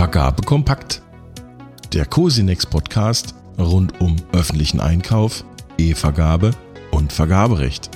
Vergabe 0.00 0.42
kompakt. 0.44 1.02
Der 1.92 2.06
Cosinex 2.06 2.64
Podcast 2.64 3.34
rund 3.58 4.00
um 4.00 4.16
öffentlichen 4.32 4.80
Einkauf, 4.80 5.44
E-Vergabe 5.76 6.52
und 6.90 7.12
Vergaberecht. 7.12 7.90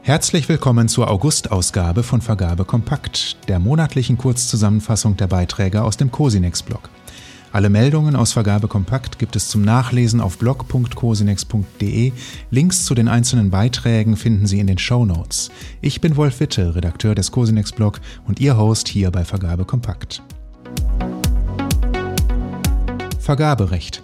Herzlich 0.00 0.48
willkommen 0.48 0.88
zur 0.88 1.10
August-Ausgabe 1.10 2.02
von 2.02 2.22
Vergabe 2.22 2.64
Kompakt, 2.64 3.36
der 3.50 3.58
monatlichen 3.58 4.16
Kurzzusammenfassung 4.16 5.18
der 5.18 5.26
Beiträge 5.26 5.82
aus 5.82 5.98
dem 5.98 6.10
Cosinex-Blog. 6.10 6.88
Alle 7.52 7.68
Meldungen 7.68 8.14
aus 8.14 8.32
Vergabe 8.32 8.68
Kompakt 8.68 9.18
gibt 9.18 9.34
es 9.34 9.48
zum 9.48 9.62
Nachlesen 9.62 10.20
auf 10.20 10.38
blog.cosinex.de. 10.38 12.12
Links 12.50 12.84
zu 12.84 12.94
den 12.94 13.08
einzelnen 13.08 13.50
Beiträgen 13.50 14.16
finden 14.16 14.46
Sie 14.46 14.60
in 14.60 14.68
den 14.68 14.78
Show 14.78 15.04
Notes. 15.04 15.50
Ich 15.80 16.00
bin 16.00 16.16
Wolf 16.16 16.38
Witte, 16.38 16.76
Redakteur 16.76 17.16
des 17.16 17.32
Cosinex 17.32 17.72
Blog 17.72 18.00
und 18.26 18.38
Ihr 18.38 18.56
Host 18.56 18.86
hier 18.86 19.10
bei 19.10 19.24
Vergabe 19.24 19.64
Kompakt. 19.64 20.22
Vergaberecht. 23.18 24.02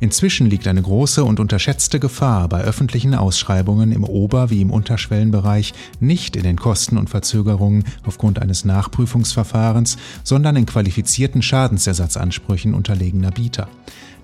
Inzwischen 0.00 0.50
liegt 0.50 0.66
eine 0.66 0.82
große 0.82 1.22
und 1.22 1.38
unterschätzte 1.38 2.00
Gefahr 2.00 2.48
bei 2.48 2.62
öffentlichen 2.62 3.14
Ausschreibungen 3.14 3.92
im 3.92 4.02
Ober- 4.02 4.50
wie 4.50 4.60
im 4.60 4.72
Unterschwellenbereich 4.72 5.74
nicht 6.00 6.34
in 6.34 6.42
den 6.42 6.56
Kosten 6.56 6.98
und 6.98 7.08
Verzögerungen 7.08 7.84
aufgrund 8.04 8.40
eines 8.40 8.64
Nachprüfungsverfahrens, 8.64 9.98
sondern 10.24 10.56
in 10.56 10.66
qualifizierten 10.66 11.40
Schadensersatzansprüchen 11.40 12.74
unterlegener 12.74 13.30
Bieter. 13.30 13.68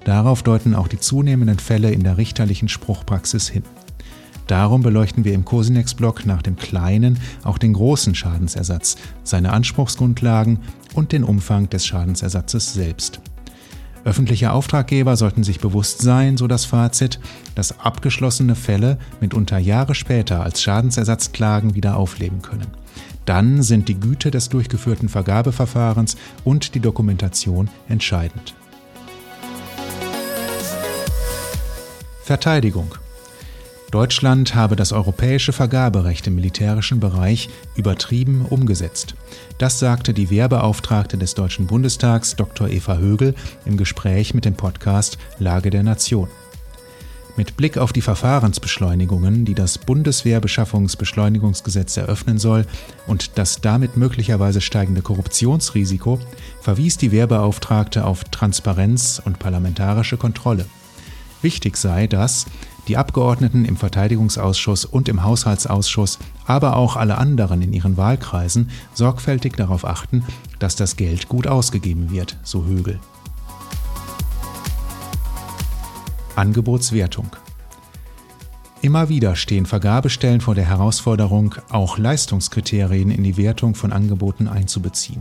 Darauf 0.04 0.42
deuten 0.42 0.74
auch 0.74 0.88
die 0.88 0.98
zunehmenden 0.98 1.58
Fälle 1.58 1.92
in 1.92 2.02
der 2.02 2.18
richterlichen 2.18 2.68
Spruchpraxis 2.68 3.48
hin. 3.48 3.62
Darum 4.48 4.82
beleuchten 4.82 5.24
wir 5.24 5.34
im 5.34 5.44
Cosinex-Blog 5.44 6.24
nach 6.24 6.40
dem 6.40 6.56
kleinen 6.56 7.18
auch 7.44 7.58
den 7.58 7.74
großen 7.74 8.14
Schadensersatz, 8.14 8.96
seine 9.22 9.52
Anspruchsgrundlagen 9.52 10.58
und 10.94 11.12
den 11.12 11.22
Umfang 11.22 11.68
des 11.68 11.86
Schadensersatzes 11.86 12.72
selbst. 12.72 13.20
Öffentliche 14.04 14.52
Auftraggeber 14.52 15.16
sollten 15.16 15.44
sich 15.44 15.60
bewusst 15.60 16.00
sein, 16.00 16.36
so 16.36 16.46
das 16.46 16.64
Fazit, 16.64 17.18
dass 17.54 17.80
abgeschlossene 17.80 18.54
Fälle 18.54 18.98
mitunter 19.20 19.58
Jahre 19.58 19.94
später 19.94 20.42
als 20.42 20.62
Schadensersatzklagen 20.62 21.74
wieder 21.74 21.96
aufleben 21.96 22.42
können. 22.42 22.68
Dann 23.24 23.62
sind 23.62 23.88
die 23.88 24.00
Güte 24.00 24.30
des 24.30 24.48
durchgeführten 24.48 25.08
Vergabeverfahrens 25.08 26.16
und 26.44 26.74
die 26.74 26.80
Dokumentation 26.80 27.68
entscheidend. 27.88 28.54
Verteidigung 32.22 32.94
Deutschland 33.90 34.54
habe 34.54 34.76
das 34.76 34.92
europäische 34.92 35.54
Vergaberecht 35.54 36.26
im 36.26 36.34
militärischen 36.34 37.00
Bereich 37.00 37.48
übertrieben 37.74 38.44
umgesetzt. 38.44 39.14
Das 39.56 39.78
sagte 39.78 40.12
die 40.12 40.28
Wehrbeauftragte 40.28 41.16
des 41.16 41.32
Deutschen 41.32 41.66
Bundestags 41.66 42.36
Dr. 42.36 42.68
Eva 42.68 42.98
Högel 42.98 43.34
im 43.64 43.78
Gespräch 43.78 44.34
mit 44.34 44.44
dem 44.44 44.54
Podcast 44.54 45.16
Lage 45.38 45.70
der 45.70 45.84
Nation. 45.84 46.28
Mit 47.38 47.56
Blick 47.56 47.78
auf 47.78 47.94
die 47.94 48.02
Verfahrensbeschleunigungen, 48.02 49.46
die 49.46 49.54
das 49.54 49.78
Bundeswehrbeschaffungsbeschleunigungsgesetz 49.78 51.96
eröffnen 51.96 52.36
soll 52.36 52.66
und 53.06 53.38
das 53.38 53.62
damit 53.62 53.96
möglicherweise 53.96 54.60
steigende 54.60 55.00
Korruptionsrisiko, 55.00 56.18
verwies 56.60 56.98
die 56.98 57.12
Wehrbeauftragte 57.12 58.04
auf 58.04 58.24
Transparenz 58.24 59.22
und 59.24 59.38
parlamentarische 59.38 60.18
Kontrolle. 60.18 60.66
Wichtig 61.42 61.76
sei, 61.76 62.06
dass 62.06 62.46
die 62.88 62.96
Abgeordneten 62.96 63.64
im 63.64 63.76
Verteidigungsausschuss 63.76 64.84
und 64.84 65.08
im 65.08 65.22
Haushaltsausschuss, 65.22 66.18
aber 66.46 66.76
auch 66.76 66.96
alle 66.96 67.18
anderen 67.18 67.62
in 67.62 67.72
ihren 67.72 67.96
Wahlkreisen 67.96 68.70
sorgfältig 68.94 69.56
darauf 69.56 69.84
achten, 69.84 70.24
dass 70.58 70.74
das 70.74 70.96
Geld 70.96 71.28
gut 71.28 71.46
ausgegeben 71.46 72.10
wird, 72.10 72.36
so 72.42 72.64
Högel. 72.64 72.98
Angebotswertung 76.34 77.30
Immer 78.80 79.08
wieder 79.08 79.34
stehen 79.34 79.66
Vergabestellen 79.66 80.40
vor 80.40 80.54
der 80.54 80.64
Herausforderung, 80.64 81.56
auch 81.68 81.98
Leistungskriterien 81.98 83.10
in 83.10 83.24
die 83.24 83.36
Wertung 83.36 83.74
von 83.74 83.92
Angeboten 83.92 84.46
einzubeziehen. 84.46 85.20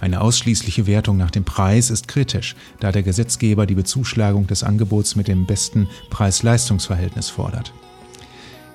Eine 0.00 0.22
ausschließliche 0.22 0.86
Wertung 0.86 1.18
nach 1.18 1.30
dem 1.30 1.44
Preis 1.44 1.90
ist 1.90 2.08
kritisch, 2.08 2.56
da 2.80 2.92
der 2.92 3.02
Gesetzgeber 3.02 3.66
die 3.66 3.74
Bezuschlagung 3.74 4.46
des 4.46 4.64
Angebots 4.64 5.14
mit 5.14 5.28
dem 5.28 5.44
besten 5.44 5.88
Preis-Leistungs-Verhältnis 6.08 7.28
fordert. 7.28 7.74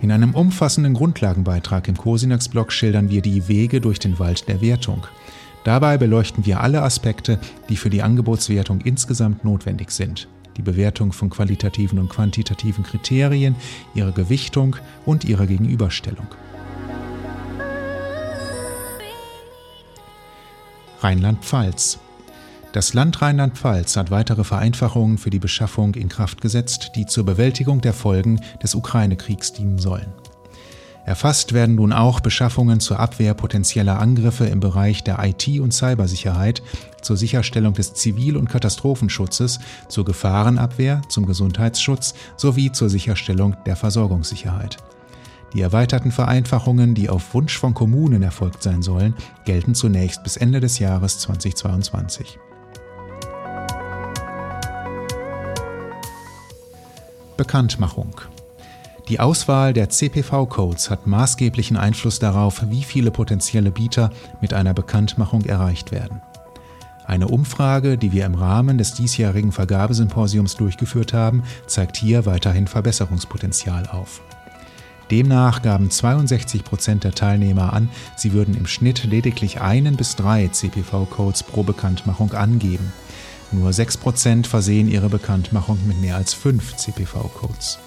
In 0.02 0.12
einem 0.12 0.36
umfassenden 0.36 0.94
Grundlagenbeitrag 0.94 1.88
im 1.88 1.98
Cosinax-Blog 1.98 2.72
schildern 2.72 3.10
wir 3.10 3.24
die 3.24 3.48
Wege 3.48 3.82
durch 3.82 3.98
den 3.98 4.20
Wald 4.20 4.48
der 4.48 4.62
Wertung. 4.62 5.08
Dabei 5.64 5.98
beleuchten 5.98 6.46
wir 6.46 6.60
alle 6.60 6.84
Aspekte, 6.84 7.40
die 7.70 7.78
für 7.78 7.90
die 7.90 8.04
Angebotswertung 8.04 8.82
insgesamt 8.82 9.44
notwendig 9.44 9.90
sind 9.90 10.28
die 10.58 10.62
Bewertung 10.62 11.14
von 11.14 11.30
qualitativen 11.30 12.00
und 12.00 12.10
quantitativen 12.10 12.84
Kriterien, 12.84 13.56
ihre 13.94 14.12
Gewichtung 14.12 14.76
und 15.06 15.24
ihre 15.26 15.48
Gegenüberstellung. 15.48 16.28
Rheinland-Pfalz 21.02 22.00
das 22.74 22.94
Land 22.94 23.22
Rheinland-Pfalz 23.22 23.98
hat 23.98 24.12
weitere 24.12 24.46
Vereinfachungen 24.46 25.18
für 25.18 25.30
die 25.30 25.40
Beschaffung 25.40 25.94
in 25.96 26.08
Kraft 26.08 26.40
gesetzt, 26.40 26.92
die 26.96 27.06
zur 27.06 27.26
Bewältigung 27.26 27.82
der 27.82 27.92
Folgen 27.92 28.40
des 28.64 28.76
Ukraine-Kriegs 28.76 29.52
dienen 29.52 29.78
sollen. 29.78 30.14
Erfasst 31.06 31.54
werden 31.54 31.76
nun 31.76 31.94
auch 31.94 32.20
Beschaffungen 32.20 32.80
zur 32.80 33.00
Abwehr 33.00 33.34
potenzieller 33.34 34.00
Angriffe 34.00 34.46
im 34.46 34.60
Bereich 34.60 35.04
der 35.04 35.20
IT- 35.24 35.60
und 35.60 35.74
Cybersicherheit, 35.74 36.62
zur 37.02 37.18
Sicherstellung 37.18 37.74
des 37.74 37.96
Zivil- 37.96 38.38
und 38.38 38.50
Katastrophenschutzes, 38.50 39.60
zur 39.88 40.06
Gefahrenabwehr, 40.06 41.02
zum 41.10 41.26
Gesundheitsschutz 41.26 42.14
sowie 42.38 42.72
zur 42.72 42.90
Sicherstellung 42.90 43.56
der 43.66 43.76
Versorgungssicherheit. 43.76 44.78
Die 45.54 45.62
erweiterten 45.62 46.12
Vereinfachungen, 46.12 46.94
die 46.94 47.10
auf 47.10 47.34
Wunsch 47.34 47.58
von 47.58 47.74
Kommunen 47.74 48.24
erfolgt 48.24 48.64
sein 48.64 48.82
sollen, 48.82 49.16
gelten 49.44 49.76
zunächst 49.76 50.24
bis 50.24 50.38
Ende 50.38 50.60
des 50.60 50.80
Jahres 50.80 51.20
2022. 51.20 52.40
Bekanntmachung 57.36 58.16
die 59.12 59.20
Auswahl 59.20 59.74
der 59.74 59.90
CPV-Codes 59.90 60.90
hat 60.90 61.06
maßgeblichen 61.06 61.76
Einfluss 61.76 62.20
darauf, 62.20 62.64
wie 62.70 62.84
viele 62.84 63.12
potenzielle 63.12 63.70
Bieter 63.70 64.10
mit 64.40 64.54
einer 64.54 64.74
Bekanntmachung 64.74 65.44
erreicht 65.44 65.92
werden. 65.92 66.22
Eine 67.04 67.28
Umfrage, 67.28 67.98
die 67.98 68.14
wir 68.14 68.26
im 68.26 68.36
Rahmen 68.36 68.78
des 68.78 68.94
diesjährigen 68.94 69.52
Vergabesymposiums 69.52 70.56
durchgeführt 70.56 71.12
haben, 71.12 71.44
zeigt 71.68 71.98
hier 71.98 72.26
weiterhin 72.26 72.68
Verbesserungspotenzial 72.68 73.86
auf. 73.88 74.22
Demnach 75.12 75.62
gaben 75.62 75.92
62 75.92 76.64
Prozent 76.64 77.04
der 77.04 77.12
Teilnehmer 77.12 77.74
an, 77.74 77.90
sie 78.16 78.32
würden 78.32 78.56
im 78.56 78.66
Schnitt 78.66 79.04
lediglich 79.04 79.60
einen 79.60 79.98
bis 79.98 80.16
drei 80.16 80.48
CPV-Codes 80.48 81.44
pro 81.44 81.64
Bekanntmachung 81.64 82.32
angeben. 82.32 82.94
Nur 83.52 83.74
6 83.74 83.98
Prozent 83.98 84.48
versehen 84.48 84.88
ihre 84.88 85.10
Bekanntmachung 85.10 85.86
mit 85.86 86.00
mehr 86.00 86.16
als 86.16 86.34
fünf 86.34 86.78
CPV-Codes. 86.78 87.78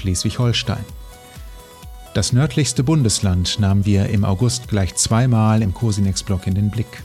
Schleswig-Holstein. 0.00 0.84
Das 2.14 2.32
nördlichste 2.32 2.82
Bundesland 2.82 3.60
nahmen 3.60 3.84
wir 3.84 4.08
im 4.08 4.24
August 4.24 4.68
gleich 4.68 4.94
zweimal 4.96 5.62
im 5.62 5.74
Cosinex-Blog 5.74 6.46
in 6.46 6.54
den 6.54 6.70
Blick. 6.70 7.04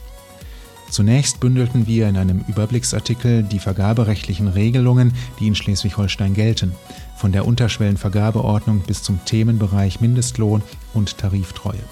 Zunächst 0.88 1.40
bündelten 1.40 1.86
wir 1.86 2.08
in 2.08 2.16
einem 2.16 2.44
Überblicksartikel 2.48 3.42
die 3.42 3.58
vergaberechtlichen 3.58 4.48
Regelungen, 4.48 5.12
die 5.38 5.46
in 5.46 5.54
Schleswig-Holstein 5.54 6.32
gelten, 6.32 6.72
von 7.16 7.32
der 7.32 7.46
Unterschwellenvergabeordnung 7.46 8.80
bis 8.80 9.02
zum 9.02 9.22
Themenbereich 9.26 10.00
Mindestlohn 10.00 10.62
und 10.94 11.18
Tariftreue. 11.18 11.84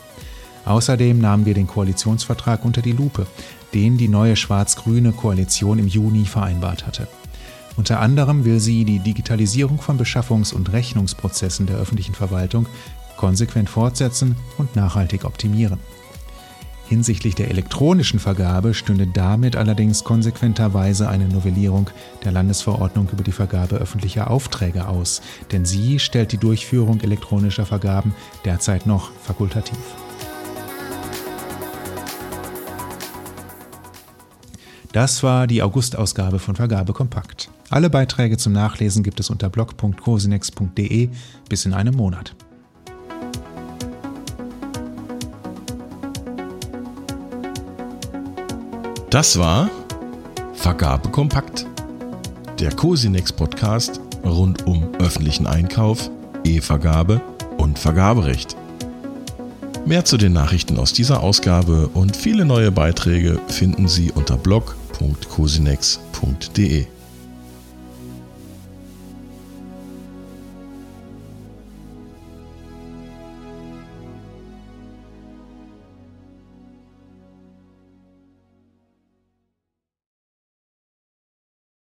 Außerdem 0.64 1.18
nahmen 1.18 1.44
wir 1.44 1.54
den 1.54 1.66
Koalitionsvertrag 1.66 2.64
unter 2.64 2.80
die 2.80 2.92
Lupe, 2.92 3.26
den 3.74 3.98
die 3.98 4.08
neue 4.08 4.36
schwarz-grüne 4.36 5.12
Koalition 5.12 5.78
im 5.78 5.88
Juni 5.88 6.24
vereinbart 6.24 6.86
hatte. 6.86 7.06
Unter 7.76 8.00
anderem 8.00 8.44
will 8.44 8.60
sie 8.60 8.84
die 8.84 9.00
Digitalisierung 9.00 9.80
von 9.80 9.98
Beschaffungs- 9.98 10.54
und 10.54 10.72
Rechnungsprozessen 10.72 11.66
der 11.66 11.76
öffentlichen 11.76 12.14
Verwaltung 12.14 12.66
konsequent 13.16 13.68
fortsetzen 13.68 14.36
und 14.58 14.76
nachhaltig 14.76 15.24
optimieren. 15.24 15.78
Hinsichtlich 16.86 17.34
der 17.34 17.48
elektronischen 17.48 18.20
Vergabe 18.20 18.74
stünde 18.74 19.06
damit 19.06 19.56
allerdings 19.56 20.04
konsequenterweise 20.04 21.08
eine 21.08 21.26
Novellierung 21.26 21.88
der 22.24 22.32
Landesverordnung 22.32 23.08
über 23.10 23.24
die 23.24 23.32
Vergabe 23.32 23.76
öffentlicher 23.76 24.30
Aufträge 24.30 24.86
aus, 24.86 25.22
denn 25.50 25.64
sie 25.64 25.98
stellt 25.98 26.32
die 26.32 26.38
Durchführung 26.38 27.00
elektronischer 27.00 27.64
Vergaben 27.64 28.14
derzeit 28.44 28.86
noch 28.86 29.12
fakultativ. 29.22 29.78
Das 34.94 35.24
war 35.24 35.48
die 35.48 35.60
Augustausgabe 35.60 36.38
von 36.38 36.54
Vergabe 36.54 36.92
Kompakt. 36.92 37.50
Alle 37.68 37.90
Beiträge 37.90 38.36
zum 38.36 38.52
Nachlesen 38.52 39.02
gibt 39.02 39.18
es 39.18 39.28
unter 39.28 39.50
blog.cosinex.de 39.50 41.08
bis 41.48 41.66
in 41.66 41.74
einem 41.74 41.96
Monat. 41.96 42.36
Das 49.10 49.36
war 49.36 49.68
Vergabe 50.52 51.08
Kompakt, 51.08 51.66
der 52.60 52.72
Cosinex 52.72 53.32
Podcast 53.32 54.00
rund 54.24 54.64
um 54.64 54.94
öffentlichen 55.00 55.48
Einkauf, 55.48 56.08
E-Vergabe 56.44 57.20
und 57.58 57.80
Vergaberecht. 57.80 58.56
Mehr 59.86 60.06
zu 60.06 60.16
den 60.16 60.32
Nachrichten 60.32 60.78
aus 60.78 60.94
dieser 60.94 61.22
Ausgabe 61.22 61.90
und 61.92 62.16
viele 62.16 62.46
neue 62.46 62.72
Beiträge 62.72 63.38
finden 63.48 63.86
Sie 63.86 64.10
unter 64.12 64.38
blog.cosinex.de. 64.38 66.86